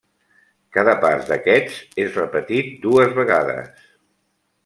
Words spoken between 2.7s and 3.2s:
dues